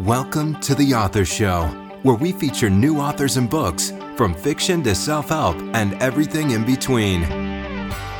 Welcome 0.00 0.60
to 0.60 0.74
The 0.74 0.92
Author 0.92 1.24
Show, 1.24 1.68
where 2.02 2.16
we 2.16 2.30
feature 2.30 2.68
new 2.68 2.98
authors 2.98 3.38
and 3.38 3.48
books, 3.48 3.94
from 4.14 4.34
fiction 4.34 4.82
to 4.82 4.94
self 4.94 5.30
help 5.30 5.56
and 5.72 5.94
everything 6.02 6.50
in 6.50 6.66
between. 6.66 7.22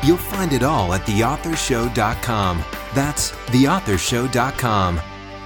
You'll 0.01 0.17
find 0.17 0.53
it 0.53 0.63
all 0.63 0.91
at 0.95 1.01
theauthorshow.com. 1.01 2.63
That's 2.95 3.29
theauthorshow.com. 3.29 4.99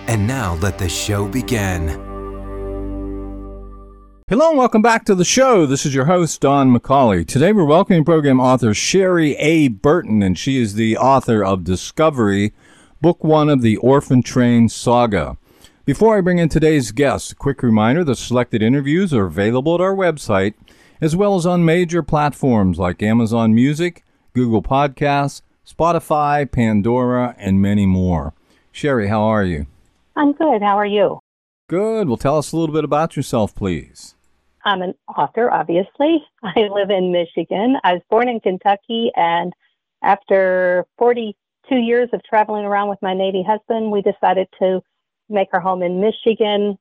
And 0.07 0.25
now 0.25 0.55
let 0.61 0.77
the 0.77 0.87
show 0.87 1.27
begin. 1.27 1.89
Hello 4.29 4.51
and 4.51 4.57
welcome 4.57 4.81
back 4.81 5.03
to 5.07 5.15
the 5.15 5.25
show. 5.25 5.65
This 5.65 5.85
is 5.85 5.93
your 5.93 6.05
host, 6.05 6.39
Don 6.39 6.73
McCauley. 6.73 7.27
Today 7.27 7.51
we're 7.51 7.65
welcoming 7.65 8.05
program 8.05 8.39
author 8.39 8.73
Sherry 8.73 9.35
A. 9.35 9.67
Burton, 9.67 10.23
and 10.23 10.39
she 10.39 10.61
is 10.61 10.75
the 10.75 10.95
author 10.95 11.43
of 11.43 11.65
Discovery, 11.65 12.53
book 13.01 13.21
one 13.21 13.49
of 13.49 13.61
the 13.61 13.75
Orphan 13.75 14.23
Train 14.23 14.69
saga. 14.69 15.37
Before 15.83 16.15
I 16.15 16.21
bring 16.21 16.37
in 16.37 16.47
today's 16.47 16.91
guest, 16.91 17.31
a 17.31 17.35
quick 17.35 17.63
reminder 17.63 18.03
the 18.03 18.15
selected 18.15 18.61
interviews 18.61 19.15
are 19.15 19.25
available 19.25 19.73
at 19.73 19.81
our 19.81 19.95
website, 19.95 20.53
as 21.01 21.15
well 21.15 21.35
as 21.35 21.47
on 21.47 21.65
major 21.65 22.03
platforms 22.03 22.77
like 22.77 23.01
Amazon 23.01 23.55
Music, 23.55 24.03
Google 24.33 24.61
Podcasts, 24.61 25.41
Spotify, 25.65 26.49
Pandora, 26.49 27.35
and 27.39 27.63
many 27.63 27.87
more. 27.87 28.35
Sherry, 28.71 29.07
how 29.07 29.23
are 29.23 29.43
you? 29.43 29.65
I'm 30.15 30.33
good. 30.33 30.61
How 30.61 30.77
are 30.77 30.85
you? 30.85 31.19
Good. 31.67 32.07
Well, 32.07 32.17
tell 32.17 32.37
us 32.37 32.51
a 32.51 32.57
little 32.57 32.75
bit 32.75 32.83
about 32.83 33.15
yourself, 33.17 33.55
please. 33.55 34.13
I'm 34.63 34.83
an 34.83 34.93
author, 35.17 35.49
obviously. 35.49 36.23
I 36.43 36.59
live 36.71 36.91
in 36.91 37.11
Michigan. 37.11 37.77
I 37.83 37.93
was 37.93 38.03
born 38.07 38.29
in 38.29 38.39
Kentucky, 38.39 39.11
and 39.15 39.51
after 40.03 40.85
42 40.99 41.75
years 41.75 42.09
of 42.13 42.21
traveling 42.23 42.65
around 42.65 42.89
with 42.89 43.01
my 43.01 43.15
Navy 43.15 43.41
husband, 43.41 43.91
we 43.91 44.03
decided 44.03 44.47
to 44.59 44.83
make 45.31 45.49
our 45.53 45.59
home 45.59 45.81
in 45.81 45.99
Michigan 45.99 46.77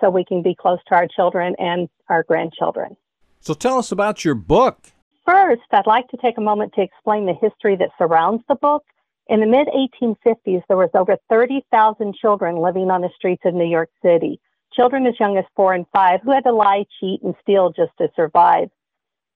so 0.00 0.10
we 0.10 0.24
can 0.24 0.42
be 0.42 0.54
close 0.54 0.78
to 0.88 0.94
our 0.94 1.06
children 1.06 1.54
and 1.58 1.88
our 2.08 2.22
grandchildren. 2.22 2.96
So 3.40 3.54
tell 3.54 3.78
us 3.78 3.92
about 3.92 4.24
your 4.24 4.34
book. 4.34 4.92
First, 5.26 5.62
I'd 5.70 5.86
like 5.86 6.08
to 6.08 6.16
take 6.16 6.38
a 6.38 6.40
moment 6.40 6.72
to 6.74 6.82
explain 6.82 7.26
the 7.26 7.34
history 7.34 7.76
that 7.76 7.90
surrounds 7.98 8.42
the 8.48 8.56
book. 8.56 8.84
In 9.28 9.40
the 9.40 9.46
mid 9.46 9.68
1850s, 9.68 10.62
there 10.68 10.76
was 10.76 10.90
over 10.94 11.16
30,000 11.28 12.14
children 12.14 12.56
living 12.56 12.90
on 12.90 13.02
the 13.02 13.10
streets 13.16 13.42
of 13.44 13.54
New 13.54 13.66
York 13.68 13.90
City. 14.04 14.40
Children 14.72 15.06
as 15.06 15.14
young 15.20 15.36
as 15.36 15.44
four 15.54 15.74
and 15.74 15.86
five 15.92 16.20
who 16.22 16.32
had 16.32 16.44
to 16.44 16.52
lie, 16.52 16.84
cheat, 16.98 17.22
and 17.22 17.34
steal 17.40 17.70
just 17.70 17.92
to 17.98 18.08
survive. 18.16 18.68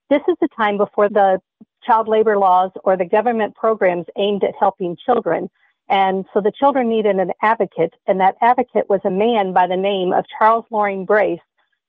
This 0.09 0.21
is 0.27 0.35
the 0.41 0.49
time 0.55 0.77
before 0.77 1.09
the 1.09 1.39
child 1.83 2.07
labor 2.07 2.37
laws 2.37 2.71
or 2.83 2.97
the 2.97 3.05
government 3.05 3.55
programs 3.55 4.05
aimed 4.17 4.43
at 4.43 4.55
helping 4.59 4.97
children. 5.05 5.49
And 5.89 6.25
so 6.33 6.41
the 6.41 6.51
children 6.51 6.89
needed 6.89 7.15
an 7.15 7.31
advocate, 7.41 7.93
and 8.07 8.19
that 8.19 8.35
advocate 8.41 8.89
was 8.89 9.01
a 9.05 9.09
man 9.09 9.53
by 9.53 9.67
the 9.67 9.77
name 9.77 10.11
of 10.11 10.25
Charles 10.37 10.65
Loring 10.69 11.05
Brace, 11.05 11.39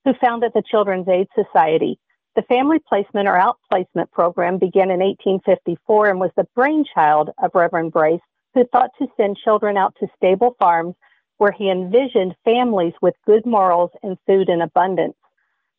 who 0.05 0.15
founded 0.15 0.53
the 0.55 0.63
Children's 0.71 1.09
Aid 1.09 1.27
Society. 1.35 1.99
The 2.37 2.43
family 2.43 2.79
placement 2.89 3.29
or 3.29 3.37
outplacement 3.37 4.13
program 4.13 4.59
began 4.59 4.91
in 4.91 5.01
1854 5.01 6.11
and 6.11 6.21
was 6.21 6.31
the 6.37 6.47
brainchild 6.55 7.31
of 7.43 7.51
Reverend 7.55 7.93
Brace, 7.93 8.21
who 8.55 8.65
thought 8.67 8.91
to 8.99 9.09
send 9.17 9.37
children 9.37 9.77
out 9.77 9.95
to 9.99 10.07
stable 10.17 10.55
farms 10.59 10.95
where 11.39 11.53
he 11.53 11.71
envisioned 11.71 12.35
families 12.45 12.95
with 13.01 13.15
good 13.27 13.47
morals 13.47 13.91
and 14.03 14.17
food 14.27 14.49
in 14.49 14.61
abundance. 14.61 15.17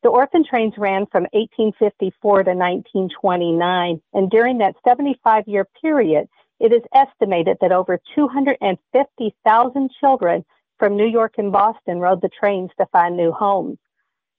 The 0.03 0.09
orphan 0.09 0.45
trains 0.50 0.73
ran 0.78 1.06
from 1.08 1.23
1854 1.34 2.44
to 2.44 2.52
1929, 2.52 4.02
and 4.14 4.30
during 4.30 4.58
that 4.59 4.75
75 4.88 5.47
year 5.47 5.67
period, 5.81 6.28
it 6.59 6.73
is 6.73 6.81
estimated 6.93 7.57
that 7.61 7.71
over 7.71 7.99
250,000 8.15 9.91
children 9.99 10.45
from 10.77 10.95
New 10.95 11.07
York 11.07 11.35
and 11.38 11.51
Boston 11.51 11.99
rode 11.99 12.21
the 12.21 12.29
trains 12.29 12.71
to 12.77 12.85
find 12.88 13.16
new 13.16 13.31
homes. 13.31 13.77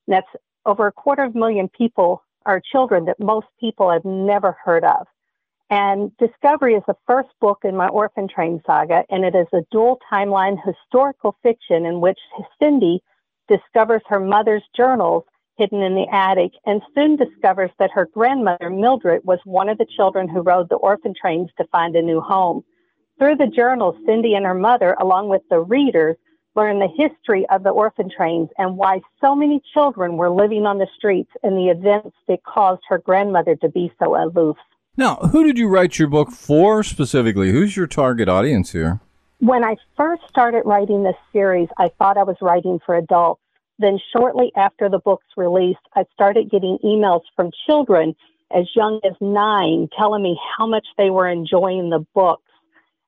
And 0.07 0.15
that's 0.15 0.43
over 0.67 0.87
a 0.87 0.93
quarter 0.93 1.25
of 1.25 1.35
a 1.35 1.39
million 1.39 1.69
people 1.69 2.23
are 2.47 2.63
children 2.73 3.05
that 3.07 3.21
most 3.21 3.47
people 3.59 3.91
have 3.91 4.05
never 4.05 4.57
heard 4.65 4.85
of. 4.85 5.07
And 5.71 6.11
Discovery 6.17 6.75
is 6.75 6.83
the 6.87 6.97
first 7.07 7.29
book 7.41 7.61
in 7.63 7.77
my 7.77 7.89
Orphan 7.89 8.27
Train 8.29 8.61
saga, 8.67 9.05
and 9.09 9.25
it 9.25 9.37
is 9.37 9.47
a 9.53 9.65
dual 9.71 10.01
timeline 10.13 10.57
historical 10.65 11.37
fiction 11.43 11.87
in 11.87 12.01
which 12.01 12.19
Cindy 12.61 13.01
discovers 13.49 14.03
her 14.09 14.19
mother's 14.19 14.65
journals 14.77 15.25
hidden 15.61 15.83
in 15.83 15.95
the 15.95 16.09
attic 16.11 16.53
and 16.65 16.81
soon 16.95 17.17
discovers 17.17 17.71
that 17.79 17.91
her 17.91 18.07
grandmother, 18.07 18.71
Mildred, 18.71 19.21
was 19.25 19.39
one 19.45 19.69
of 19.69 19.77
the 19.77 19.87
children 19.95 20.27
who 20.27 20.41
rode 20.41 20.71
the 20.71 20.77
orphan 20.77 21.13
trains 21.21 21.51
to 21.59 21.67
find 21.67 21.95
a 21.95 22.03
new 22.03 22.19
home. 22.19 22.65
Through 23.19 23.37
the 23.37 23.47
journals, 23.47 23.95
Cindy 24.07 24.35
and 24.35 24.47
her 24.47 24.55
mother, 24.55 24.97
along 24.99 25.29
with 25.29 25.43
the 25.51 25.61
readers, 25.61 26.17
learn 26.57 26.79
the 26.79 26.89
history 26.97 27.45
of 27.51 27.63
the 27.63 27.69
orphan 27.69 28.09
trains 28.09 28.49
and 28.57 28.79
why 28.79 29.03
so 29.21 29.35
many 29.35 29.61
children 29.75 30.17
were 30.17 30.31
living 30.31 30.65
on 30.65 30.79
the 30.79 30.89
streets 30.97 31.31
and 31.43 31.59
the 31.59 31.69
events 31.69 32.17
that 32.27 32.43
caused 32.45 32.81
her 32.89 32.97
grandmother 32.99 33.55
to 33.57 33.69
be 33.69 33.93
so 34.03 34.17
aloof. 34.17 34.57
Now, 34.97 35.17
who 35.17 35.45
did 35.45 35.59
you 35.59 35.69
write 35.69 35.99
your 35.99 36.09
book 36.09 36.31
for 36.31 36.83
specifically? 36.83 37.53
Who's 37.53 37.77
your 37.77 37.87
target 37.87 38.31
audience 38.31 38.73
here? 38.73 39.01
When 39.41 39.63
I 39.63 39.77
first 39.95 40.23
started 40.27 40.63
writing 40.65 41.03
this 41.03 41.17
series, 41.35 41.69
I 41.79 41.91
thought 41.99 42.17
I 42.17 42.23
was 42.23 42.37
writing 42.41 42.81
for 42.87 42.97
adults. 42.97 43.43
Then, 43.81 43.99
shortly 44.15 44.53
after 44.57 44.91
the 44.91 44.99
book's 44.99 45.27
release, 45.39 45.79
I 45.97 46.05
started 46.13 46.51
getting 46.51 46.77
emails 46.85 47.23
from 47.35 47.51
children 47.67 48.15
as 48.55 48.67
young 48.77 49.01
as 49.05 49.15
nine 49.23 49.89
telling 49.99 50.23
me 50.23 50.39
how 50.57 50.67
much 50.67 50.87
they 50.99 51.09
were 51.09 51.27
enjoying 51.27 51.89
the 51.89 52.05
books. 52.15 52.43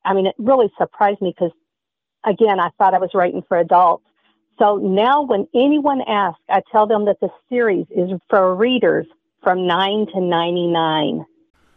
I 0.03 0.15
mean, 0.15 0.27
it 0.27 0.34
really 0.38 0.72
surprised 0.78 1.21
me 1.21 1.34
because, 1.37 1.53
again, 2.25 2.59
I 2.59 2.71
thought 2.78 2.94
I 2.94 2.99
was 2.99 3.11
writing 3.12 3.43
for 3.47 3.59
adults. 3.59 4.05
So 4.59 4.77
now, 4.77 5.22
when 5.22 5.47
anyone 5.55 6.00
asks, 6.09 6.41
I 6.49 6.62
tell 6.72 6.87
them 6.87 7.05
that 7.05 7.21
the 7.21 7.28
series 7.50 7.87
is 7.91 8.11
for 8.31 8.55
readers 8.55 9.06
from 9.43 9.66
9 9.66 10.06
to 10.15 10.21
99. 10.22 11.27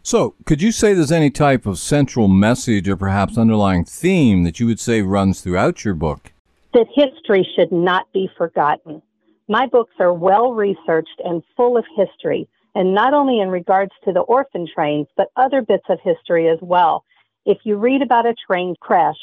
So, 0.03 0.35
could 0.45 0.61
you 0.61 0.71
say 0.71 0.93
there's 0.93 1.11
any 1.11 1.31
type 1.31 1.65
of 1.65 1.79
central 1.79 2.29
message 2.29 2.87
or 2.87 2.95
perhaps 2.95 3.37
underlying 3.37 3.83
theme 3.83 4.43
that 4.43 4.61
you 4.61 4.67
would 4.67 4.79
say 4.79 5.01
runs 5.01 5.41
throughout 5.41 5.83
your 5.83 5.95
book? 5.95 6.31
That 6.75 6.87
history 6.93 7.47
should 7.55 7.71
not 7.71 8.11
be 8.11 8.29
forgotten. 8.37 9.01
My 9.47 9.65
books 9.65 9.93
are 9.97 10.11
well 10.11 10.53
researched 10.53 11.21
and 11.23 11.41
full 11.55 11.77
of 11.77 11.85
history, 11.95 12.49
and 12.75 12.93
not 12.93 13.13
only 13.13 13.39
in 13.39 13.47
regards 13.49 13.93
to 14.03 14.11
the 14.11 14.19
orphan 14.19 14.67
trains, 14.75 15.07
but 15.15 15.31
other 15.37 15.61
bits 15.61 15.85
of 15.87 15.99
history 16.03 16.49
as 16.49 16.59
well. 16.61 17.05
If 17.45 17.59
you 17.63 17.77
read 17.77 18.01
about 18.01 18.25
a 18.25 18.35
train 18.45 18.75
crash, 18.81 19.15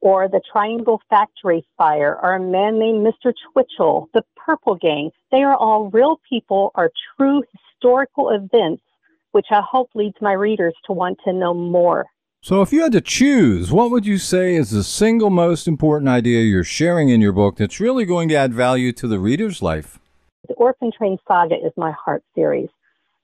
or 0.00 0.26
the 0.26 0.40
Triangle 0.50 1.00
Factory 1.08 1.64
fire, 1.78 2.18
or 2.20 2.34
a 2.34 2.40
man 2.40 2.76
named 2.80 3.06
Mr. 3.06 3.32
Twitchell, 3.52 4.08
the 4.12 4.24
Purple 4.34 4.74
Gang, 4.74 5.10
they 5.30 5.44
are 5.44 5.54
all 5.54 5.90
real 5.90 6.20
people, 6.28 6.72
are 6.74 6.90
true 7.16 7.44
historical 7.52 8.30
events, 8.30 8.82
which 9.30 9.46
I 9.52 9.60
hope 9.60 9.90
leads 9.94 10.16
my 10.20 10.32
readers 10.32 10.74
to 10.86 10.92
want 10.92 11.18
to 11.24 11.32
know 11.32 11.54
more. 11.54 12.06
So, 12.46 12.62
if 12.62 12.72
you 12.72 12.82
had 12.82 12.92
to 12.92 13.00
choose, 13.00 13.72
what 13.72 13.90
would 13.90 14.06
you 14.06 14.18
say 14.18 14.54
is 14.54 14.70
the 14.70 14.84
single 14.84 15.30
most 15.30 15.66
important 15.66 16.08
idea 16.08 16.44
you're 16.44 16.62
sharing 16.62 17.08
in 17.08 17.20
your 17.20 17.32
book 17.32 17.56
that's 17.56 17.80
really 17.80 18.04
going 18.04 18.28
to 18.28 18.36
add 18.36 18.54
value 18.54 18.92
to 18.92 19.08
the 19.08 19.18
reader's 19.18 19.62
life? 19.62 19.98
The 20.46 20.54
Orphan 20.54 20.92
Train 20.96 21.18
Saga 21.26 21.56
is 21.56 21.72
my 21.76 21.90
heart 21.90 22.22
series. 22.36 22.68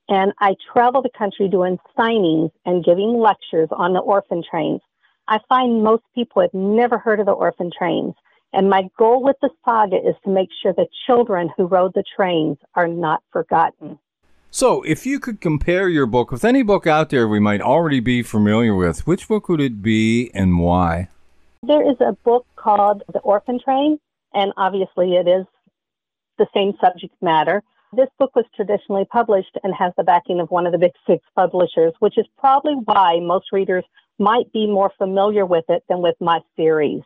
And 0.09 0.33
I 0.41 0.57
travel 0.73 1.03
the 1.03 1.17
country 1.17 1.49
doing 1.49 1.79
signings 1.97 2.51
and 2.67 2.85
giving 2.85 3.17
lectures 3.17 3.69
on 3.71 3.93
the 3.93 4.01
orphan 4.01 4.43
trains. 4.43 4.81
I 5.29 5.39
find 5.49 5.85
most 5.85 6.03
people 6.17 6.43
have 6.43 6.53
never 6.53 6.99
heard 6.99 7.21
of 7.21 7.27
the 7.27 7.31
orphan 7.31 7.71
trains. 7.71 8.15
And 8.53 8.69
my 8.69 8.91
goal 8.99 9.23
with 9.23 9.37
the 9.41 9.51
saga 9.65 9.99
is 9.99 10.17
to 10.25 10.31
make 10.31 10.49
sure 10.61 10.73
the 10.73 10.89
children 11.07 11.49
who 11.57 11.67
rode 11.67 11.95
the 11.95 12.03
trains 12.17 12.59
are 12.75 12.89
not 12.89 13.23
forgotten. 13.31 14.01
So, 14.55 14.83
if 14.83 15.07
you 15.07 15.19
could 15.19 15.41
compare 15.41 15.89
your 15.89 16.05
book 16.05 16.31
with 16.31 16.45
any 16.45 16.63
book 16.63 16.87
out 16.87 17.09
there 17.09 17.27
we 17.27 17.41
might 17.41 17.63
already 17.63 18.01
be 18.01 18.23
familiar 18.23 18.75
with, 18.75 19.07
which 19.07 19.27
book 19.27 19.49
would 19.49 19.63
it 19.63 19.81
be 19.81 20.31
and 20.35 20.59
why? 20.59 21.09
There 21.63 21.91
is 21.91 21.97
a 22.01 22.13
book 22.23 22.45
called 22.55 23.03
The 23.11 23.21
Orphan 23.21 23.59
Train, 23.65 23.99
and 24.35 24.53
obviously 24.59 25.15
it 25.15 25.27
is 25.27 25.47
the 26.37 26.47
same 26.53 26.75
subject 26.83 27.15
matter. 27.23 27.63
This 27.95 28.11
book 28.19 28.37
was 28.37 28.45
traditionally 28.55 29.07
published 29.07 29.57
and 29.65 29.75
has 29.75 29.95
the 29.97 30.05
backing 30.05 30.39
of 30.39 30.51
one 30.51 30.67
of 30.67 30.73
the 30.73 30.79
big 30.79 30.93
six 31.07 31.25
publishers, 31.35 31.95
which 32.01 32.19
is 32.19 32.27
probably 32.37 32.75
why 32.85 33.21
most 33.23 33.53
readers 33.53 33.85
might 34.19 34.53
be 34.53 34.67
more 34.67 34.93
familiar 34.99 35.47
with 35.47 35.65
it 35.71 35.83
than 35.89 36.03
with 36.03 36.17
my 36.21 36.41
series. 36.57 37.01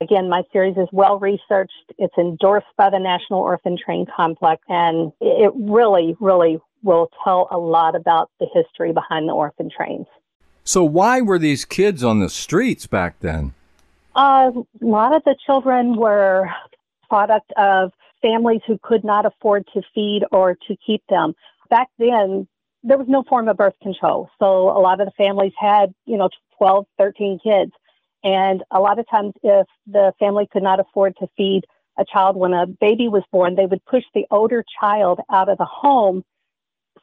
Again, 0.00 0.30
my 0.30 0.44
series 0.50 0.78
is 0.78 0.88
well 0.92 1.18
researched. 1.18 1.92
It's 1.98 2.16
endorsed 2.16 2.66
by 2.78 2.88
the 2.88 2.98
National 2.98 3.40
Orphan 3.40 3.76
Train 3.76 4.06
Complex, 4.16 4.62
and 4.70 5.12
it 5.20 5.52
really, 5.54 6.16
really 6.20 6.58
will 6.86 7.10
tell 7.22 7.48
a 7.50 7.58
lot 7.58 7.94
about 7.94 8.30
the 8.40 8.46
history 8.54 8.92
behind 8.92 9.28
the 9.28 9.32
orphan 9.32 9.68
trains. 9.76 10.06
So, 10.64 10.82
why 10.82 11.20
were 11.20 11.38
these 11.38 11.64
kids 11.64 12.02
on 12.02 12.20
the 12.20 12.30
streets 12.30 12.86
back 12.86 13.20
then? 13.20 13.52
Uh, 14.14 14.50
a 14.54 14.84
lot 14.84 15.14
of 15.14 15.22
the 15.24 15.36
children 15.44 15.96
were 15.96 16.48
product 17.08 17.52
of 17.56 17.92
families 18.22 18.60
who 18.66 18.78
could 18.82 19.04
not 19.04 19.26
afford 19.26 19.66
to 19.74 19.82
feed 19.94 20.22
or 20.32 20.56
to 20.66 20.76
keep 20.84 21.02
them. 21.08 21.34
Back 21.68 21.88
then, 21.98 22.48
there 22.82 22.98
was 22.98 23.08
no 23.08 23.22
form 23.28 23.48
of 23.48 23.56
birth 23.56 23.74
control. 23.82 24.30
So 24.38 24.70
a 24.70 24.80
lot 24.80 25.00
of 25.00 25.06
the 25.06 25.12
families 25.16 25.52
had, 25.58 25.92
you 26.06 26.16
know, 26.16 26.28
12, 26.58 26.86
13 26.98 27.38
kids. 27.42 27.72
And 28.24 28.62
a 28.70 28.80
lot 28.80 28.98
of 28.98 29.08
times, 29.08 29.34
if 29.42 29.66
the 29.86 30.12
family 30.18 30.48
could 30.50 30.62
not 30.62 30.80
afford 30.80 31.14
to 31.20 31.28
feed 31.36 31.62
a 31.98 32.04
child, 32.04 32.36
when 32.36 32.52
a 32.52 32.66
baby 32.66 33.08
was 33.08 33.22
born, 33.30 33.54
they 33.54 33.66
would 33.66 33.84
push 33.84 34.04
the 34.14 34.26
older 34.30 34.64
child 34.80 35.20
out 35.30 35.48
of 35.48 35.58
the 35.58 35.64
home 35.64 36.24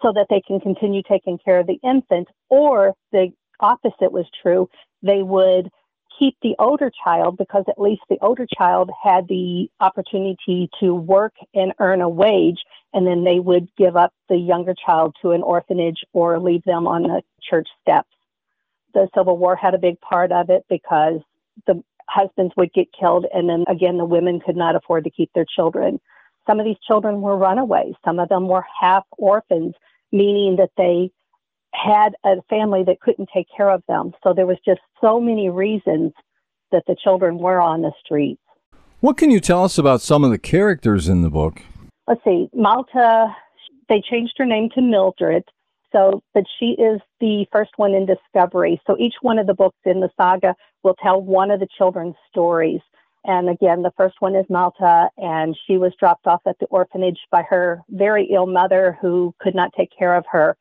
so 0.03 0.11
that 0.13 0.27
they 0.29 0.41
can 0.41 0.59
continue 0.59 1.01
taking 1.09 1.39
care 1.43 1.59
of 1.59 1.67
the 1.67 1.79
infant, 1.83 2.27
or 2.49 2.93
the 3.11 3.31
opposite 3.59 4.11
was 4.11 4.25
true. 4.41 4.69
They 5.01 5.23
would 5.23 5.71
keep 6.19 6.35
the 6.41 6.55
older 6.59 6.91
child 7.03 7.37
because 7.37 7.63
at 7.67 7.81
least 7.81 8.01
the 8.09 8.19
older 8.21 8.45
child 8.55 8.91
had 9.01 9.27
the 9.27 9.67
opportunity 9.79 10.69
to 10.79 10.93
work 10.93 11.33
and 11.55 11.73
earn 11.79 12.01
a 12.01 12.09
wage, 12.09 12.59
and 12.93 13.07
then 13.07 13.23
they 13.23 13.39
would 13.39 13.67
give 13.77 13.95
up 13.95 14.13
the 14.29 14.37
younger 14.37 14.75
child 14.85 15.15
to 15.21 15.31
an 15.31 15.41
orphanage 15.41 16.03
or 16.13 16.39
leave 16.39 16.63
them 16.65 16.85
on 16.87 17.03
the 17.03 17.21
church 17.41 17.67
steps. 17.81 18.09
The 18.93 19.07
Civil 19.17 19.37
War 19.37 19.55
had 19.55 19.73
a 19.73 19.79
big 19.79 19.99
part 20.01 20.31
of 20.31 20.49
it 20.49 20.65
because 20.69 21.19
the 21.65 21.83
husbands 22.09 22.53
would 22.57 22.71
get 22.73 22.87
killed, 22.97 23.25
and 23.33 23.49
then 23.49 23.63
again, 23.67 23.97
the 23.97 24.05
women 24.05 24.39
could 24.39 24.57
not 24.57 24.75
afford 24.75 25.05
to 25.05 25.09
keep 25.09 25.31
their 25.33 25.45
children. 25.55 25.99
Some 26.45 26.59
of 26.59 26.65
these 26.65 26.77
children 26.85 27.21
were 27.21 27.37
runaways, 27.37 27.95
some 28.05 28.19
of 28.19 28.29
them 28.29 28.47
were 28.47 28.65
half 28.79 29.05
orphans, 29.17 29.73
meaning 30.13 30.55
that 30.57 30.69
they 30.77 31.11
had 31.73 32.13
a 32.23 32.41
family 32.49 32.83
that 32.85 33.01
couldn't 33.01 33.29
take 33.33 33.47
care 33.55 33.69
of 33.69 33.83
them. 33.87 34.13
So 34.23 34.33
there 34.33 34.45
was 34.45 34.57
just 34.65 34.79
so 35.01 35.19
many 35.19 35.49
reasons 35.49 36.13
that 36.71 36.83
the 36.87 36.95
children 37.03 37.37
were 37.39 37.59
on 37.59 37.81
the 37.81 37.91
streets. 38.05 38.39
What 38.99 39.17
can 39.17 39.31
you 39.31 39.41
tell 39.41 39.65
us 39.65 39.77
about 39.77 40.01
some 40.01 40.23
of 40.23 40.31
the 40.31 40.37
characters 40.37 41.09
in 41.09 41.23
the 41.23 41.29
book? 41.29 41.61
Let's 42.07 42.23
see. 42.23 42.47
Malta, 42.53 43.35
they 43.89 44.01
changed 44.09 44.33
her 44.37 44.45
name 44.45 44.69
to 44.75 44.81
Mildred. 44.81 45.43
So, 45.91 46.23
but 46.33 46.43
she 46.59 46.75
is 46.79 47.01
the 47.19 47.45
first 47.51 47.71
one 47.75 47.93
in 47.93 48.05
Discovery. 48.05 48.81
So 48.87 48.95
each 48.97 49.15
one 49.21 49.37
of 49.37 49.47
the 49.47 49.53
books 49.53 49.77
in 49.85 49.99
the 49.99 50.09
saga 50.15 50.55
will 50.83 50.95
tell 50.95 51.21
one 51.21 51.51
of 51.51 51.59
the 51.59 51.67
children's 51.77 52.15
stories. 52.29 52.81
And 53.25 53.49
again, 53.49 53.81
the 53.81 53.93
first 53.95 54.15
one 54.19 54.35
is 54.35 54.45
Malta, 54.49 55.09
and 55.17 55.57
she 55.65 55.77
was 55.77 55.93
dropped 55.97 56.27
off 56.27 56.41
at 56.45 56.59
the 56.59 56.65
orphanage 56.65 57.19
by 57.31 57.43
her 57.43 57.81
very 57.89 58.25
ill 58.25 58.47
mother 58.47 58.97
who 59.01 59.33
could 59.39 59.55
not 59.55 59.71
take 59.77 59.89
care 59.97 60.15
of 60.15 60.25
her. 60.31 60.57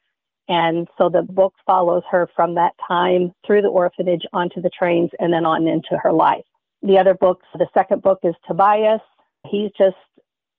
And 0.48 0.86
so 0.98 1.08
the 1.08 1.22
book 1.22 1.54
follows 1.66 2.02
her 2.10 2.28
from 2.36 2.54
that 2.54 2.72
time 2.86 3.32
through 3.46 3.62
the 3.62 3.68
orphanage 3.68 4.22
onto 4.32 4.60
the 4.60 4.70
trains 4.70 5.10
and 5.18 5.32
then 5.32 5.44
on 5.44 5.66
into 5.66 5.96
her 6.02 6.12
life. 6.12 6.44
The 6.82 6.98
other 6.98 7.14
book, 7.14 7.42
the 7.54 7.68
second 7.74 8.02
book 8.02 8.20
is 8.22 8.34
Tobias. 8.46 9.00
He's 9.46 9.70
just 9.76 9.96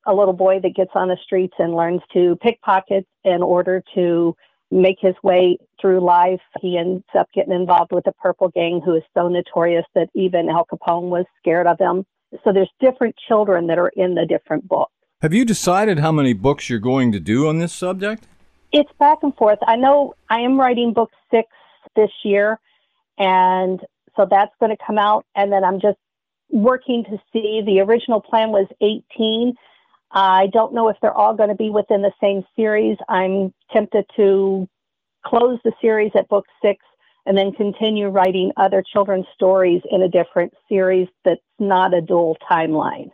a 0.06 0.14
little 0.14 0.34
boy 0.34 0.60
that 0.62 0.76
gets 0.76 0.92
on 0.96 1.08
the 1.08 1.18
streets 1.24 1.54
and 1.60 1.76
learns 1.76 2.02
to 2.14 2.38
pickpocket 2.42 3.06
in 3.24 3.42
order 3.42 3.84
to 3.96 4.36
make 4.74 4.98
his 5.00 5.16
way 5.24 5.58
through 5.80 6.00
life. 6.04 6.42
He 6.62 6.78
ends 6.78 7.04
up 7.18 7.30
getting 7.34 7.54
involved 7.54 7.92
with 7.92 8.04
the 8.06 8.12
Purple 8.14 8.50
Gang, 8.50 8.82
who 8.84 8.96
is 8.96 9.04
so 9.14 9.28
notorious 9.28 9.86
that 9.96 10.10
even 10.14 10.50
Al 10.50 10.66
Capone 10.66 11.10
was 11.10 11.26
scared 11.40 11.68
of 11.68 11.80
him. 11.80 12.06
So 12.44 12.52
there's 12.52 12.72
different 12.80 13.16
children 13.28 13.68
that 13.68 13.78
are 13.78 13.90
in 13.90 14.16
the 14.16 14.26
different 14.26 14.68
books. 14.68 14.92
Have 15.22 15.34
you 15.34 15.46
decided 15.46 16.00
how 16.00 16.12
many 16.12 16.34
books 16.34 16.70
you're 16.70 16.80
going 16.80 17.12
to 17.12 17.20
do 17.20 17.48
on 17.48 17.60
this 17.60 17.72
subject? 17.72 18.26
It's 18.72 18.92
back 19.00 19.20
and 19.22 19.36
forth. 19.36 19.60
I 19.68 19.76
know 19.76 20.16
I 20.30 20.40
am 20.40 20.60
writing 20.60 20.94
book 20.94 21.12
six 21.30 21.48
this 21.96 22.10
year, 22.24 22.60
and 23.18 23.80
so 24.16 24.28
that's 24.30 24.52
going 24.60 24.76
to 24.76 24.84
come 24.86 24.98
out. 24.98 25.26
And 25.36 25.52
then 25.52 25.64
I'm 25.64 25.80
just 25.80 26.00
working 26.50 27.04
to 27.06 27.18
see. 27.32 27.62
The 27.66 27.80
original 27.82 28.20
plan 28.20 28.50
was 28.50 28.68
18. 28.82 29.54
I 30.14 30.48
don't 30.54 30.74
know 30.74 30.90
if 30.90 30.98
they're 31.02 31.14
all 31.14 31.36
going 31.36 31.50
to 31.50 31.56
be 31.56 31.72
within 31.72 32.04
the 32.04 32.12
same 32.22 32.44
series. 32.56 32.98
I'm 33.10 33.52
tempted 33.72 34.06
to 34.16 34.68
close 35.26 35.60
the 35.64 35.72
series 35.82 36.12
at 36.16 36.30
book 36.30 36.46
six 36.62 36.86
and 37.26 37.38
then 37.38 37.52
continue 37.54 38.10
writing 38.10 38.52
other 38.58 38.84
children's 38.94 39.26
stories 39.34 39.82
in 39.90 40.04
a 40.04 40.10
different 40.10 40.54
series 40.70 41.08
that's 41.26 41.42
not 41.58 41.94
a 41.94 42.02
dual 42.02 42.38
timeline. 42.50 43.10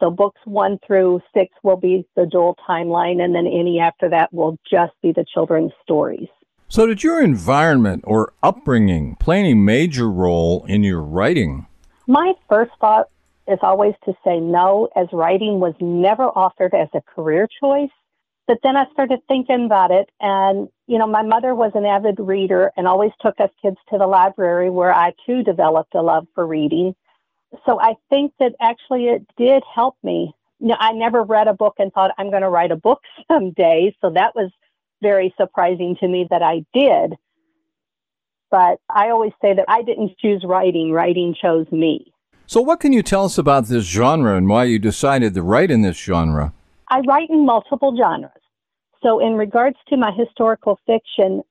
So 0.00 0.10
books 0.10 0.40
one 0.44 0.78
through 0.86 1.20
six 1.34 1.52
will 1.64 1.76
be 1.76 2.06
the 2.14 2.26
dual 2.26 2.56
timeline, 2.68 3.20
and 3.20 3.34
then 3.34 3.46
any 3.46 3.80
after 3.80 4.08
that 4.10 4.32
will 4.32 4.56
just 4.70 4.92
be 5.02 5.10
the 5.10 5.24
children's 5.34 5.72
stories. 5.82 6.28
So, 6.68 6.86
did 6.86 7.02
your 7.02 7.20
environment 7.20 8.04
or 8.06 8.34
upbringing 8.42 9.16
play 9.16 9.40
any 9.40 9.54
major 9.54 10.08
role 10.08 10.64
in 10.68 10.84
your 10.84 11.02
writing? 11.02 11.66
My 12.06 12.34
first 12.48 12.70
thought 12.80 13.08
is 13.48 13.58
always 13.62 13.94
to 14.04 14.14
say 14.24 14.40
no, 14.40 14.88
as 14.96 15.06
writing 15.12 15.60
was 15.60 15.74
never 15.80 16.24
offered 16.24 16.74
as 16.74 16.88
a 16.94 17.00
career 17.00 17.48
choice. 17.60 17.90
But 18.46 18.58
then 18.62 18.76
I 18.76 18.86
started 18.92 19.20
thinking 19.28 19.66
about 19.66 19.90
it, 19.90 20.08
and 20.20 20.68
you 20.86 20.98
know, 20.98 21.06
my 21.06 21.22
mother 21.22 21.54
was 21.54 21.72
an 21.74 21.84
avid 21.84 22.18
reader 22.18 22.72
and 22.76 22.86
always 22.86 23.12
took 23.20 23.38
us 23.40 23.50
kids 23.60 23.76
to 23.90 23.98
the 23.98 24.06
library 24.06 24.70
where 24.70 24.94
I 24.94 25.12
too 25.26 25.42
developed 25.42 25.94
a 25.94 26.00
love 26.00 26.26
for 26.34 26.46
reading 26.46 26.94
so 27.66 27.80
I 27.80 27.94
think 28.10 28.32
that 28.40 28.54
actually 28.60 29.06
it 29.06 29.26
did 29.36 29.62
help 29.74 29.96
me. 30.02 30.34
You 30.60 30.68
know, 30.68 30.76
I 30.78 30.92
never 30.92 31.22
read 31.22 31.48
a 31.48 31.54
book 31.54 31.74
and 31.78 31.92
thought 31.92 32.14
I'm 32.18 32.30
going 32.30 32.42
to 32.42 32.48
write 32.48 32.70
a 32.70 32.76
book 32.76 33.00
someday. 33.30 33.94
So 34.00 34.10
that 34.10 34.34
was 34.34 34.50
very 35.02 35.34
surprising 35.40 35.96
to 36.00 36.08
me 36.08 36.26
that 36.30 36.42
I 36.42 36.64
did. 36.74 37.14
But 38.50 38.78
I 38.88 39.10
always 39.10 39.32
say 39.42 39.54
that 39.54 39.66
I 39.68 39.82
didn't 39.82 40.18
choose 40.18 40.42
writing, 40.44 40.90
writing 40.90 41.34
chose 41.40 41.70
me. 41.70 42.12
So, 42.50 42.62
what 42.62 42.80
can 42.80 42.94
you 42.94 43.02
tell 43.02 43.26
us 43.26 43.36
about 43.36 43.66
this 43.66 43.84
genre 43.84 44.34
and 44.34 44.48
why 44.48 44.64
you 44.64 44.78
decided 44.78 45.34
to 45.34 45.42
write 45.42 45.70
in 45.70 45.82
this 45.82 45.98
genre? 45.98 46.54
I 46.88 47.00
write 47.00 47.28
in 47.28 47.44
multiple 47.44 47.94
genres. 47.94 48.32
So, 49.02 49.18
in 49.18 49.34
regards 49.34 49.76
to 49.90 49.98
my 49.98 50.12
historical 50.12 50.80
fiction, 50.86 51.42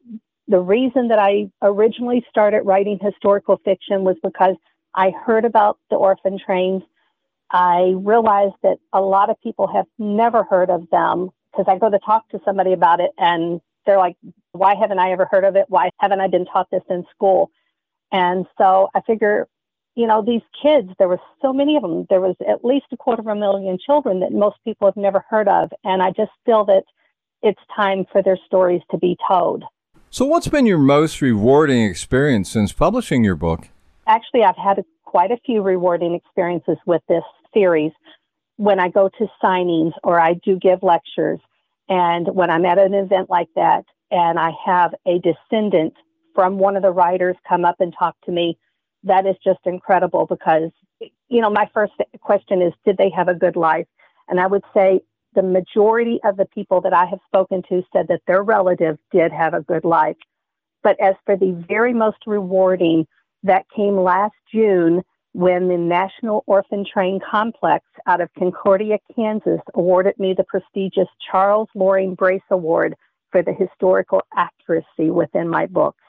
the 0.48 0.58
reason 0.58 1.10
that 1.10 1.20
I 1.20 1.52
originally 1.62 2.26
started 2.32 2.64
writing 2.64 2.98
historical 3.00 3.58
fiction 3.64 4.06
was 4.06 4.16
because 4.24 4.56
I 4.96 5.12
heard 5.12 5.46
about 5.46 5.78
the 5.92 5.98
orphan 5.98 6.40
trains. 6.44 6.82
I 7.52 7.94
realized 7.96 8.56
that 8.64 8.78
a 8.92 9.00
lot 9.00 9.30
of 9.30 9.40
people 9.44 9.68
have 9.68 9.86
never 10.00 10.46
heard 10.46 10.72
of 10.72 10.90
them 10.90 11.30
because 11.52 11.66
I 11.68 11.78
go 11.78 11.92
to 11.92 12.00
talk 12.00 12.28
to 12.30 12.42
somebody 12.44 12.74
about 12.74 13.02
it 13.02 13.12
and 13.20 13.62
they're 13.86 14.00
like, 14.00 14.18
why 14.54 14.74
haven't 14.74 14.98
I 14.98 15.12
ever 15.12 15.28
heard 15.30 15.44
of 15.44 15.56
it? 15.58 15.66
Why 15.70 15.92
haven't 16.00 16.22
I 16.22 16.28
been 16.28 16.46
taught 16.46 16.72
this 16.72 16.82
in 16.90 17.06
school? 17.14 17.52
And 18.12 18.48
so 18.58 18.90
I 18.96 19.02
figure, 19.02 19.48
you 19.98 20.06
know, 20.06 20.22
these 20.22 20.44
kids, 20.62 20.90
there 21.00 21.08
was 21.08 21.20
so 21.42 21.52
many 21.52 21.76
of 21.76 21.82
them. 21.82 22.06
There 22.10 22.22
was 22.22 22.36
at 22.48 22.64
least 22.64 22.86
a 22.92 22.98
quarter 22.98 23.22
of 23.22 23.28
a 23.28 23.36
million 23.36 23.80
children 23.84 24.20
that 24.20 24.32
most 24.32 24.58
people 24.64 24.88
have 24.88 24.96
never 24.96 25.26
heard 25.28 25.48
of. 25.48 25.72
And 25.84 26.04
I 26.04 26.12
just 26.12 26.32
feel 26.46 26.66
that 26.66 26.84
it's 27.42 27.60
time 27.76 28.06
for 28.12 28.22
their 28.22 28.38
stories 28.46 28.82
to 28.92 28.98
be 28.98 29.18
told. 29.28 29.64
So, 30.12 30.26
what's 30.26 30.48
been 30.48 30.66
your 30.66 30.78
most 30.78 31.20
rewarding 31.22 31.84
experience 31.84 32.50
since 32.50 32.72
publishing 32.72 33.24
your 33.24 33.36
book? 33.36 33.70
actually, 34.08 34.44
I've 34.44 34.58
had 34.58 34.84
quite 35.04 35.32
a 35.32 35.38
few 35.46 35.62
rewarding 35.62 36.14
experiences 36.14 36.78
with 36.86 37.02
this 37.08 37.24
series 37.54 37.92
when 38.56 38.80
I 38.80 38.90
go 38.90 39.10
to 39.18 39.28
signings 39.44 39.92
or 40.04 40.20
I 40.20 40.34
do 40.34 40.58
give 40.58 40.82
lectures. 40.82 41.40
And 41.90 42.28
when 42.36 42.50
I'm 42.50 42.66
at 42.66 42.80
an 42.80 42.94
event 42.94 43.30
like 43.30 43.50
that 43.56 43.84
and 44.12 44.40
I 44.40 44.52
have 44.66 44.94
a 45.06 45.20
descendant 45.20 45.94
from 46.34 46.58
one 46.58 46.76
of 46.76 46.84
the 46.84 46.92
riders 46.92 47.36
come 47.48 47.66
up 47.66 47.76
and 47.80 47.94
talk 47.98 48.16
to 48.26 48.32
me, 48.32 48.58
that 49.08 49.26
is 49.26 49.36
just 49.44 49.60
incredible 49.66 50.26
because, 50.26 50.72
you 51.30 51.42
know, 51.42 51.50
my 51.50 51.70
first 51.74 51.94
question 52.22 52.62
is, 52.62 52.74
did 52.86 52.98
they 52.98 53.10
have 53.10 53.28
a 53.28 53.34
good 53.34 53.56
life? 53.56 53.88
And 54.28 54.40
I 54.40 54.48
would 54.48 54.64
say 54.74 55.02
the 55.34 55.44
majority 55.44 56.20
of 56.24 56.38
the 56.38 56.46
people 56.46 56.82
that 56.82 56.94
I 56.94 57.06
have 57.06 57.20
spoken 57.28 57.64
to 57.70 57.84
said 57.94 58.08
that 58.10 58.22
their 58.28 58.44
relative 58.44 58.98
did 59.12 59.32
have 59.32 59.54
a 59.54 59.62
good 59.62 59.86
life. 59.86 60.18
But 60.84 61.00
as 61.00 61.16
for 61.26 61.36
the 61.36 61.52
very 61.68 61.94
most 61.94 62.18
rewarding, 62.26 63.08
that 63.44 63.66
came 63.76 63.96
last 63.98 64.36
June 64.52 65.04
when 65.34 65.68
the 65.68 65.78
National 65.78 66.44
Orphan 66.48 66.84
Train 66.92 67.20
Complex 67.20 67.86
out 68.08 68.22
of 68.22 68.30
Concordia, 68.38 68.98
Kansas 69.16 69.62
awarded 69.76 70.18
me 70.18 70.34
the 70.36 70.44
prestigious 70.44 71.08
Charles 71.30 71.70
Loring 71.76 72.16
Brace 72.16 72.42
Award 72.50 72.96
for 73.32 73.44
the 73.44 73.54
historical 73.54 74.22
accuracy 74.36 75.12
within 75.12 75.48
my 75.48 75.68
books. 75.68 76.02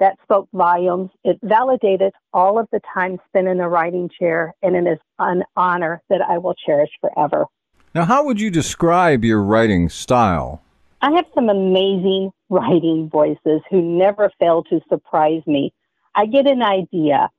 That 0.00 0.16
spoke 0.22 0.48
volumes. 0.52 1.10
It 1.22 1.38
validated 1.42 2.12
all 2.32 2.58
of 2.58 2.66
the 2.72 2.80
time 2.92 3.18
spent 3.28 3.46
in 3.46 3.58
the 3.58 3.68
writing 3.68 4.10
chair, 4.18 4.54
and 4.62 4.74
it 4.74 4.90
is 4.90 4.98
an 5.18 5.44
honor 5.56 6.02
that 6.10 6.20
I 6.20 6.38
will 6.38 6.54
cherish 6.54 6.90
forever. 7.00 7.46
Now, 7.94 8.04
how 8.04 8.24
would 8.24 8.40
you 8.40 8.50
describe 8.50 9.24
your 9.24 9.40
writing 9.40 9.88
style? 9.88 10.62
I 11.00 11.12
have 11.12 11.26
some 11.34 11.48
amazing 11.48 12.32
writing 12.48 13.08
voices 13.10 13.60
who 13.70 13.80
never 13.80 14.30
fail 14.40 14.64
to 14.64 14.80
surprise 14.88 15.42
me. 15.46 15.72
I 16.14 16.26
get 16.26 16.46
an 16.46 16.62
idea, 16.62 17.30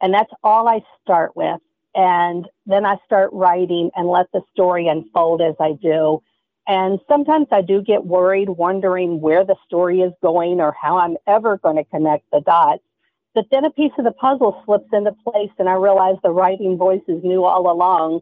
and 0.00 0.12
that's 0.12 0.32
all 0.42 0.68
I 0.68 0.80
start 1.02 1.34
with. 1.34 1.60
And 1.94 2.46
then 2.66 2.84
I 2.84 2.96
start 3.04 3.30
writing 3.32 3.90
and 3.94 4.08
let 4.08 4.26
the 4.32 4.40
story 4.52 4.88
unfold 4.88 5.40
as 5.40 5.54
I 5.60 5.72
do. 5.80 6.22
And 6.66 7.00
sometimes 7.08 7.48
I 7.50 7.62
do 7.62 7.82
get 7.82 8.04
worried, 8.04 8.48
wondering 8.48 9.20
where 9.20 9.44
the 9.44 9.56
story 9.66 10.00
is 10.00 10.12
going 10.22 10.60
or 10.60 10.74
how 10.80 10.98
I'm 10.98 11.16
ever 11.26 11.58
going 11.58 11.76
to 11.76 11.84
connect 11.84 12.30
the 12.30 12.40
dots. 12.40 12.82
But 13.34 13.46
then 13.50 13.64
a 13.64 13.70
piece 13.70 13.92
of 13.98 14.04
the 14.04 14.12
puzzle 14.12 14.62
slips 14.64 14.88
into 14.92 15.12
place, 15.24 15.50
and 15.58 15.68
I 15.68 15.72
realize 15.72 16.16
the 16.22 16.30
writing 16.30 16.76
voices 16.76 17.24
knew 17.24 17.44
all 17.44 17.70
along. 17.70 18.20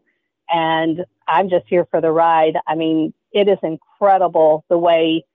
And 0.49 1.05
I'm 1.27 1.49
just 1.49 1.65
here 1.67 1.85
for 1.91 2.01
the 2.01 2.11
ride. 2.11 2.57
I 2.67 2.75
mean, 2.75 3.13
it 3.31 3.47
is 3.47 3.57
incredible 3.61 4.65
the 4.69 4.77
way 4.77 5.25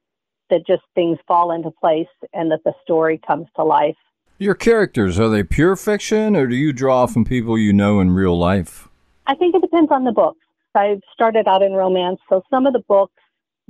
that 0.51 0.67
just 0.67 0.83
things 0.95 1.19
fall 1.27 1.53
into 1.53 1.71
place 1.71 2.09
and 2.33 2.51
that 2.51 2.65
the 2.65 2.73
story 2.83 3.21
comes 3.27 3.47
to 3.57 3.65
life. 3.65 3.97
Your 4.39 4.55
characters, 4.55 5.19
are 5.19 5.29
they 5.29 5.43
pure 5.43 5.77
fiction 5.77 6.37
or 6.37 6.47
do 6.47 6.55
you 6.55 6.73
draw 6.73 7.07
from 7.07 7.25
people 7.25 7.59
you 7.59 7.73
know 7.73 8.01
in 8.01 8.11
real 8.13 8.39
life? 8.39 8.89
I 9.27 9.35
think 9.35 9.55
it 9.55 9.63
depends 9.63 9.91
on 9.91 10.05
the 10.05 10.13
books. 10.13 10.46
I've 10.76 11.00
started 11.12 11.49
out 11.49 11.62
in 11.62 11.73
romance, 11.73 12.21
so 12.28 12.42
some 12.50 12.66
of 12.66 12.73
the 12.73 12.83
books 12.88 13.14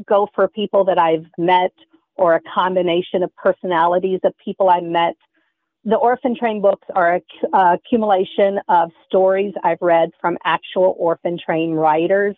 go 0.07 0.29
for 0.35 0.49
people 0.49 0.85
that 0.85 0.99
I've 0.99 1.27
met 1.39 1.73
or 2.17 2.35
a 2.35 2.41
combination 2.55 3.23
of 3.23 3.35
personalities 3.37 4.21
of 4.25 4.33
people 4.43 4.69
I 4.69 4.81
met. 4.81 5.15
The 5.85 5.97
Orphan 5.97 6.35
Train 6.37 6.61
books 6.61 6.87
are 6.95 7.17
a 7.17 7.57
uh, 7.57 7.75
accumulation 7.75 8.59
of 8.69 8.91
stories 9.07 9.55
I've 9.63 9.81
read 9.81 10.11
from 10.21 10.37
actual 10.45 10.97
Orphan 10.99 11.39
Train 11.39 11.73
riders. 11.73 12.35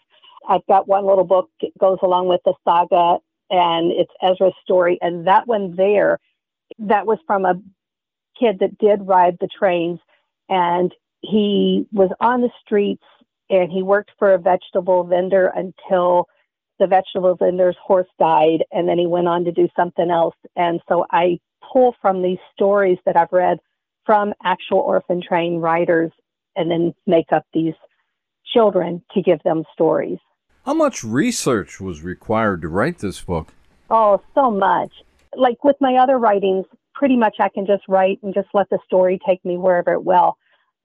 I've 0.48 0.66
got 0.66 0.88
one 0.88 1.06
little 1.06 1.24
book 1.24 1.48
that 1.62 1.70
goes 1.78 1.98
along 2.02 2.28
with 2.28 2.40
the 2.44 2.54
saga, 2.64 3.18
and 3.50 3.92
it's 3.92 4.12
Ezra's 4.22 4.54
story. 4.62 4.98
And 5.00 5.26
that 5.26 5.46
one 5.46 5.76
there, 5.76 6.18
that 6.78 7.06
was 7.06 7.18
from 7.26 7.44
a 7.44 7.54
kid 8.38 8.58
that 8.60 8.78
did 8.78 9.06
ride 9.06 9.38
the 9.40 9.48
trains, 9.58 9.98
and 10.48 10.94
he 11.20 11.86
was 11.92 12.10
on 12.20 12.42
the 12.42 12.50
streets 12.64 13.02
and 13.50 13.70
he 13.70 13.82
worked 13.82 14.10
for 14.18 14.34
a 14.34 14.38
vegetable 14.38 15.04
vendor 15.04 15.52
until 15.54 16.26
the 16.78 16.86
vegetable 16.86 17.34
vendor's 17.34 17.76
horse 17.82 18.06
died 18.18 18.64
and 18.70 18.88
then 18.88 18.98
he 18.98 19.06
went 19.06 19.26
on 19.26 19.44
to 19.44 19.52
do 19.52 19.68
something 19.76 20.10
else. 20.10 20.36
And 20.56 20.80
so 20.88 21.06
i 21.10 21.38
pull 21.72 21.94
from 22.00 22.22
these 22.22 22.38
stories 22.54 22.98
that 23.04 23.16
i've 23.16 23.32
read 23.32 23.58
from 24.06 24.32
actual 24.44 24.78
orphan 24.78 25.20
train 25.20 25.58
riders 25.58 26.10
and 26.56 26.70
then 26.70 26.94
make 27.06 27.30
up 27.32 27.44
these 27.52 27.74
children 28.54 29.02
to 29.12 29.20
give 29.20 29.42
them 29.42 29.64
stories. 29.74 30.18
How 30.64 30.72
much 30.72 31.04
research 31.04 31.80
was 31.80 32.02
required 32.02 32.62
to 32.62 32.68
write 32.68 32.98
this 32.98 33.20
book? 33.20 33.52
Oh 33.90 34.22
so 34.34 34.50
much. 34.50 34.92
Like 35.36 35.62
with 35.64 35.76
my 35.80 35.96
other 35.96 36.18
writings 36.18 36.64
pretty 36.98 37.16
much 37.16 37.36
i 37.38 37.48
can 37.48 37.64
just 37.64 37.84
write 37.88 38.18
and 38.22 38.34
just 38.34 38.48
let 38.52 38.68
the 38.70 38.78
story 38.84 39.20
take 39.24 39.42
me 39.44 39.56
wherever 39.56 39.92
it 39.92 40.04
will 40.04 40.36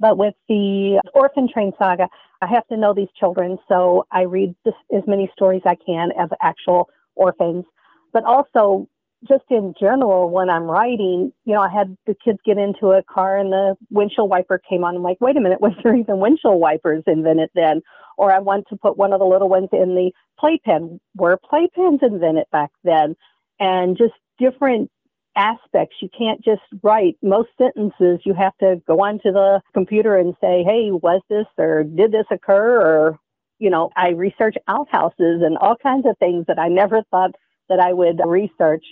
but 0.03 0.17
with 0.17 0.33
the 0.49 1.01
orphan 1.13 1.47
train 1.47 1.71
saga, 1.79 2.09
I 2.41 2.47
have 2.47 2.67
to 2.67 2.75
know 2.75 2.93
these 2.93 3.07
children, 3.17 3.57
so 3.69 4.05
I 4.11 4.23
read 4.23 4.53
this, 4.65 4.73
as 4.93 5.03
many 5.07 5.31
stories 5.31 5.61
I 5.65 5.75
can 5.75 6.09
of 6.19 6.29
actual 6.41 6.89
orphans. 7.15 7.63
But 8.11 8.25
also, 8.25 8.89
just 9.25 9.45
in 9.49 9.73
general, 9.79 10.29
when 10.29 10.49
I'm 10.49 10.63
writing, 10.63 11.31
you 11.45 11.53
know, 11.53 11.61
I 11.61 11.69
had 11.69 11.95
the 12.05 12.17
kids 12.21 12.39
get 12.45 12.57
into 12.57 12.87
a 12.87 13.01
car 13.03 13.37
and 13.37 13.53
the 13.53 13.77
windshield 13.91 14.29
wiper 14.29 14.59
came 14.69 14.83
on. 14.83 14.97
I'm 14.97 15.03
like, 15.03 15.21
wait 15.21 15.37
a 15.37 15.39
minute, 15.39 15.61
was 15.61 15.71
there 15.85 15.95
even 15.95 16.19
windshield 16.19 16.59
wipers 16.59 17.03
invented 17.07 17.51
then? 17.55 17.81
Or 18.17 18.29
I 18.29 18.39
want 18.39 18.65
to 18.71 18.75
put 18.75 18.97
one 18.97 19.13
of 19.13 19.21
the 19.21 19.25
little 19.25 19.47
ones 19.47 19.69
in 19.71 19.95
the 19.95 20.11
playpen. 20.37 20.99
Were 21.15 21.39
playpens 21.49 22.03
invented 22.03 22.47
back 22.51 22.71
then? 22.83 23.15
And 23.57 23.97
just 23.97 24.15
different 24.37 24.91
aspects. 25.35 25.95
You 26.01 26.09
can't 26.17 26.43
just 26.43 26.61
write 26.81 27.17
most 27.21 27.49
sentences. 27.57 28.19
You 28.23 28.33
have 28.33 28.57
to 28.59 28.81
go 28.87 29.03
onto 29.03 29.31
the 29.31 29.61
computer 29.73 30.17
and 30.17 30.35
say, 30.41 30.63
hey, 30.63 30.91
was 30.91 31.21
this 31.29 31.45
or 31.57 31.83
did 31.83 32.11
this 32.11 32.25
occur? 32.31 32.79
Or, 32.79 33.19
you 33.59 33.69
know, 33.69 33.89
I 33.95 34.09
research 34.09 34.55
outhouses 34.67 35.41
and 35.43 35.57
all 35.57 35.75
kinds 35.75 36.05
of 36.05 36.17
things 36.17 36.45
that 36.47 36.59
I 36.59 36.67
never 36.67 37.03
thought 37.11 37.31
that 37.69 37.79
I 37.79 37.93
would 37.93 38.19
research. 38.25 38.85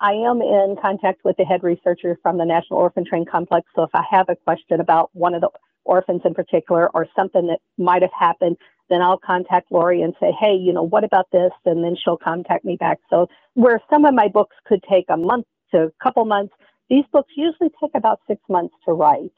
I 0.00 0.12
am 0.12 0.40
in 0.40 0.76
contact 0.80 1.20
with 1.24 1.36
the 1.36 1.44
head 1.44 1.62
researcher 1.62 2.18
from 2.22 2.38
the 2.38 2.44
National 2.44 2.80
Orphan 2.80 3.04
Train 3.04 3.24
Complex. 3.24 3.68
So 3.76 3.82
if 3.82 3.90
I 3.94 4.02
have 4.10 4.28
a 4.28 4.36
question 4.36 4.80
about 4.80 5.10
one 5.12 5.34
of 5.34 5.40
the 5.40 5.50
orphans 5.84 6.22
in 6.24 6.34
particular 6.34 6.90
or 6.94 7.06
something 7.16 7.46
that 7.46 7.60
might 7.78 8.02
have 8.02 8.12
happened, 8.18 8.56
then 8.88 9.00
I'll 9.00 9.18
contact 9.18 9.70
Lori 9.70 10.02
and 10.02 10.14
say, 10.20 10.32
hey, 10.38 10.54
you 10.54 10.72
know, 10.72 10.82
what 10.82 11.04
about 11.04 11.26
this? 11.32 11.52
And 11.64 11.84
then 11.84 11.96
she'll 12.02 12.16
contact 12.16 12.64
me 12.64 12.76
back. 12.76 12.98
So 13.10 13.28
where 13.54 13.80
some 13.90 14.04
of 14.04 14.14
my 14.14 14.28
books 14.28 14.56
could 14.66 14.82
take 14.90 15.06
a 15.08 15.16
month 15.16 15.46
to 15.72 15.84
a 15.84 15.90
couple 16.02 16.24
months. 16.24 16.54
These 16.88 17.04
books 17.12 17.32
usually 17.36 17.70
take 17.80 17.92
about 17.94 18.20
six 18.26 18.40
months 18.48 18.74
to 18.84 18.92
write. 18.92 19.32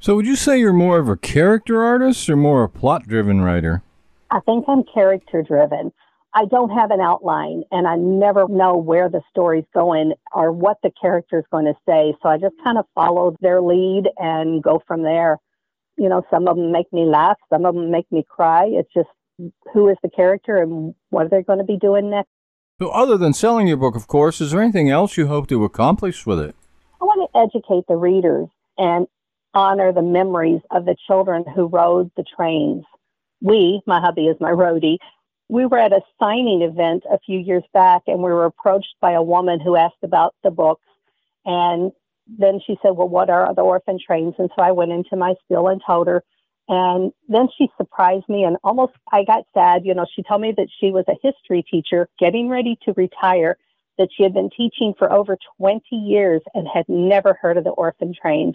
So, 0.00 0.14
would 0.14 0.26
you 0.26 0.36
say 0.36 0.58
you're 0.58 0.72
more 0.72 0.98
of 0.98 1.08
a 1.08 1.16
character 1.16 1.82
artist 1.82 2.28
or 2.30 2.36
more 2.36 2.62
a 2.62 2.68
plot 2.68 3.08
driven 3.08 3.40
writer? 3.40 3.82
I 4.30 4.40
think 4.40 4.64
I'm 4.68 4.84
character 4.84 5.42
driven. 5.42 5.92
I 6.34 6.44
don't 6.44 6.70
have 6.70 6.90
an 6.90 7.00
outline 7.00 7.64
and 7.72 7.88
I 7.88 7.96
never 7.96 8.46
know 8.48 8.76
where 8.76 9.08
the 9.08 9.22
story's 9.30 9.64
going 9.74 10.12
or 10.32 10.52
what 10.52 10.76
the 10.82 10.90
character's 11.00 11.46
going 11.50 11.64
to 11.64 11.74
say. 11.88 12.14
So 12.22 12.28
I 12.28 12.36
just 12.36 12.54
kind 12.62 12.78
of 12.78 12.84
follow 12.94 13.34
their 13.40 13.62
lead 13.62 14.04
and 14.18 14.62
go 14.62 14.82
from 14.86 15.02
there. 15.02 15.38
You 15.96 16.08
know, 16.08 16.22
some 16.30 16.46
of 16.46 16.56
them 16.56 16.70
make 16.70 16.92
me 16.92 17.06
laugh, 17.06 17.38
some 17.50 17.64
of 17.64 17.74
them 17.74 17.90
make 17.90 18.10
me 18.12 18.24
cry. 18.28 18.66
It's 18.66 18.92
just 18.92 19.08
who 19.72 19.88
is 19.88 19.96
the 20.02 20.10
character 20.10 20.58
and 20.58 20.94
what 21.10 21.26
are 21.26 21.28
they 21.28 21.42
going 21.42 21.58
to 21.58 21.64
be 21.64 21.78
doing 21.78 22.10
next. 22.10 22.30
So, 22.80 22.90
other 22.90 23.16
than 23.16 23.32
selling 23.32 23.66
your 23.66 23.76
book, 23.76 23.96
of 23.96 24.06
course, 24.06 24.40
is 24.40 24.52
there 24.52 24.62
anything 24.62 24.88
else 24.88 25.16
you 25.16 25.26
hope 25.26 25.48
to 25.48 25.64
accomplish 25.64 26.24
with 26.24 26.38
it? 26.38 26.54
I 27.00 27.04
want 27.04 27.28
to 27.28 27.38
educate 27.40 27.84
the 27.88 27.96
readers 27.96 28.46
and 28.76 29.08
honor 29.52 29.92
the 29.92 30.02
memories 30.02 30.60
of 30.70 30.84
the 30.84 30.94
children 31.06 31.44
who 31.56 31.66
rode 31.66 32.12
the 32.16 32.24
trains. 32.36 32.84
We, 33.40 33.82
my 33.86 34.00
hubby 34.00 34.26
is 34.26 34.36
my 34.40 34.50
roadie, 34.50 34.98
we 35.48 35.66
were 35.66 35.78
at 35.78 35.92
a 35.92 36.02
signing 36.20 36.62
event 36.62 37.04
a 37.10 37.18
few 37.18 37.38
years 37.38 37.64
back 37.72 38.02
and 38.06 38.18
we 38.18 38.30
were 38.30 38.44
approached 38.44 38.94
by 39.00 39.12
a 39.12 39.22
woman 39.22 39.60
who 39.60 39.76
asked 39.76 40.02
about 40.02 40.34
the 40.44 40.50
books. 40.50 40.84
And 41.44 41.90
then 42.26 42.60
she 42.66 42.76
said, 42.82 42.90
Well, 42.90 43.08
what 43.08 43.30
are 43.30 43.54
the 43.54 43.62
orphan 43.62 43.98
trains? 44.04 44.34
And 44.38 44.50
so 44.54 44.62
I 44.62 44.72
went 44.72 44.92
into 44.92 45.16
my 45.16 45.34
spiel 45.44 45.68
and 45.68 45.80
told 45.84 46.06
her. 46.06 46.22
And 46.68 47.12
then 47.28 47.48
she 47.56 47.68
surprised 47.78 48.28
me 48.28 48.44
and 48.44 48.56
almost 48.62 48.92
I 49.10 49.24
got 49.24 49.44
sad. 49.54 49.86
You 49.86 49.94
know, 49.94 50.06
she 50.14 50.22
told 50.22 50.42
me 50.42 50.52
that 50.56 50.68
she 50.80 50.90
was 50.90 51.04
a 51.08 51.16
history 51.22 51.64
teacher 51.68 52.08
getting 52.18 52.48
ready 52.48 52.78
to 52.84 52.92
retire, 52.96 53.56
that 53.96 54.08
she 54.14 54.22
had 54.22 54.34
been 54.34 54.50
teaching 54.54 54.94
for 54.98 55.10
over 55.10 55.38
20 55.56 55.82
years 55.96 56.42
and 56.54 56.68
had 56.72 56.84
never 56.88 57.38
heard 57.40 57.56
of 57.56 57.64
the 57.64 57.70
orphan 57.70 58.12
trains. 58.20 58.54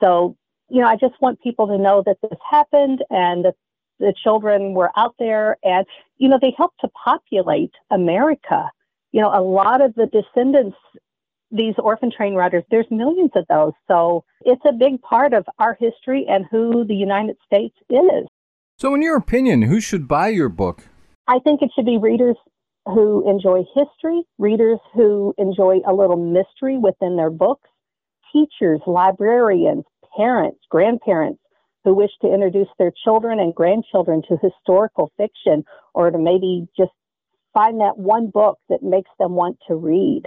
So, 0.00 0.36
you 0.68 0.80
know, 0.80 0.86
I 0.86 0.96
just 0.96 1.20
want 1.20 1.42
people 1.42 1.66
to 1.66 1.76
know 1.76 2.02
that 2.06 2.18
this 2.22 2.38
happened 2.48 3.04
and 3.10 3.44
that 3.44 3.56
the 3.98 4.14
children 4.22 4.72
were 4.72 4.90
out 4.96 5.14
there 5.18 5.58
and, 5.64 5.84
you 6.18 6.28
know, 6.28 6.38
they 6.40 6.54
helped 6.56 6.80
to 6.80 6.88
populate 7.04 7.72
America. 7.90 8.70
You 9.12 9.20
know, 9.20 9.30
a 9.34 9.42
lot 9.42 9.80
of 9.82 9.94
the 9.94 10.06
descendants 10.06 10.76
these 11.50 11.74
orphan 11.78 12.10
train 12.16 12.34
riders, 12.34 12.64
there's 12.70 12.86
millions 12.90 13.30
of 13.34 13.44
those. 13.48 13.72
So 13.88 14.24
it's 14.42 14.62
a 14.66 14.72
big 14.72 15.00
part 15.02 15.32
of 15.32 15.46
our 15.58 15.76
history 15.78 16.26
and 16.28 16.44
who 16.50 16.84
the 16.84 16.94
United 16.94 17.36
States 17.46 17.76
is. 17.88 18.26
So, 18.76 18.94
in 18.94 19.02
your 19.02 19.16
opinion, 19.16 19.62
who 19.62 19.80
should 19.80 20.08
buy 20.08 20.28
your 20.28 20.48
book? 20.48 20.86
I 21.26 21.38
think 21.40 21.60
it 21.60 21.70
should 21.74 21.84
be 21.84 21.98
readers 21.98 22.36
who 22.86 23.28
enjoy 23.28 23.64
history, 23.74 24.22
readers 24.38 24.78
who 24.94 25.34
enjoy 25.38 25.80
a 25.86 25.92
little 25.92 26.16
mystery 26.16 26.78
within 26.78 27.16
their 27.16 27.30
books, 27.30 27.68
teachers, 28.32 28.80
librarians, 28.86 29.84
parents, 30.16 30.60
grandparents 30.70 31.40
who 31.84 31.94
wish 31.94 32.10
to 32.22 32.32
introduce 32.32 32.68
their 32.78 32.92
children 33.04 33.38
and 33.38 33.54
grandchildren 33.54 34.22
to 34.28 34.36
historical 34.42 35.12
fiction 35.16 35.64
or 35.94 36.10
to 36.10 36.18
maybe 36.18 36.66
just 36.76 36.92
find 37.52 37.80
that 37.80 37.98
one 37.98 38.30
book 38.30 38.58
that 38.68 38.82
makes 38.82 39.10
them 39.18 39.32
want 39.32 39.58
to 39.66 39.74
read. 39.74 40.22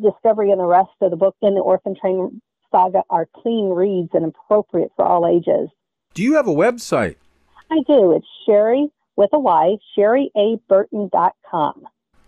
Discovery 0.00 0.50
and 0.50 0.60
the 0.60 0.66
rest 0.66 0.90
of 1.00 1.10
the 1.10 1.16
book 1.16 1.36
in 1.42 1.54
the 1.54 1.60
Orphan 1.60 1.94
Train 1.98 2.40
saga 2.70 3.02
are 3.10 3.26
clean 3.34 3.70
reads 3.70 4.10
and 4.12 4.24
appropriate 4.24 4.90
for 4.96 5.04
all 5.04 5.26
ages. 5.26 5.68
Do 6.14 6.22
you 6.22 6.34
have 6.34 6.46
a 6.48 6.54
website? 6.54 7.16
I 7.70 7.82
do. 7.86 8.12
It's 8.12 8.26
Sherry 8.46 8.88
with 9.16 9.30
a 9.32 9.38
Y, 9.38 9.76
SherryABurton.com. 9.96 11.86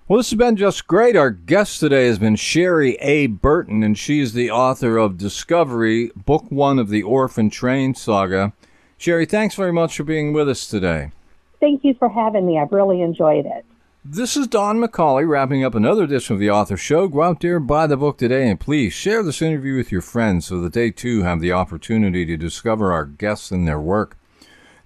Well, 0.09 0.17
this 0.17 0.31
has 0.31 0.39
been 0.39 0.57
just 0.57 0.87
great. 0.87 1.17
Our 1.17 1.31
guest 1.31 1.81
today 1.81 2.07
has 2.07 2.19
been 2.19 2.37
Sherry 2.37 2.97
A. 3.01 3.27
Burton, 3.27 3.83
and 3.83 3.99
she 3.99 4.21
is 4.21 4.33
the 4.33 4.51
author 4.51 4.97
of 4.97 5.19
Discovery, 5.19 6.11
Book 6.17 6.47
One 6.49 6.79
of 6.79 6.89
the 6.89 7.03
Orphan 7.03 7.51
Train 7.51 7.95
Saga. 7.95 8.55
Sherry, 8.97 9.27
thanks 9.27 9.55
very 9.55 9.73
much 9.73 9.97
for 9.97 10.05
being 10.05 10.33
with 10.33 10.49
us 10.49 10.67
today. 10.67 11.13
Thank 11.61 11.85
you 11.85 11.95
for 11.99 12.09
having 12.09 12.47
me. 12.47 12.59
I've 12.59 12.73
really 12.73 13.03
enjoyed 13.03 13.45
it. 13.45 13.67
This 14.11 14.39
is 14.39 14.47
Don 14.47 14.79
McCauley 14.79 15.29
wrapping 15.29 15.63
up 15.63 15.75
another 15.75 16.05
edition 16.05 16.33
of 16.33 16.41
the 16.41 16.49
Author 16.49 16.79
Show. 16.79 17.09
Go 17.09 17.21
out 17.21 17.41
there, 17.41 17.61
buy 17.61 17.87
the 17.87 17.99
book 17.99 18.17
today, 18.17 18.49
and 18.49 18.59
please 18.59 18.95
share 18.95 19.23
this 19.23 19.43
interview 19.43 19.77
with 19.77 19.93
your 19.93 20.01
friends 20.01 20.47
so 20.47 20.63
that 20.63 20.73
they 20.73 20.91
too 20.91 21.25
have 21.25 21.43
the 21.43 21.53
opportunity 21.53 22.25
to 22.25 22.39
discover 22.39 22.91
our 22.91 23.05
guests 23.05 23.51
and 23.51 23.69
their 23.69 23.79
work. 23.79 24.17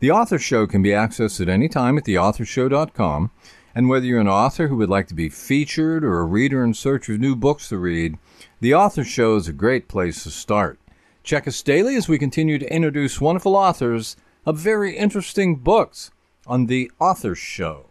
The 0.01 0.11
Author 0.11 0.41
Show 0.41 0.67
can 0.67 0.83
be 0.83 0.89
accessed 0.89 1.41
at 1.41 1.49
any 1.49 1.69
time 1.69 1.97
at 1.99 2.05
theauthorshow.com. 2.05 3.31
And 3.77 3.89
whether 3.89 4.05
you're 4.05 4.19
an 4.19 4.27
author 4.27 4.67
who 4.67 4.77
would 4.79 4.91
like 4.91 5.07
to 5.07 5.15
be 5.15 5.29
featured 5.29 6.03
or 6.03 6.19
a 6.19 6.25
reader 6.25 6.65
in 6.65 6.75
search 6.75 7.09
of 7.09 7.21
new 7.21 7.37
books 7.37 7.69
to 7.69 7.79
read, 7.79 8.19
The 8.61 8.75
Author 8.75 9.05
Show 9.05 9.37
is 9.37 9.47
a 9.47 9.53
great 9.53 9.87
place 9.87 10.25
to 10.25 10.33
start. 10.33 10.81
Check 11.23 11.47
us 11.47 11.63
daily 11.63 11.95
as 11.95 12.09
we 12.09 12.19
continue 12.19 12.59
to 12.59 12.75
introduce 12.75 13.21
wonderful 13.21 13.55
authors 13.55 14.17
of 14.45 14.59
very 14.59 14.97
interesting 14.97 15.55
books 15.55 16.11
on 16.45 16.67
The 16.67 16.91
Author 16.99 17.37
Show. 17.37 17.91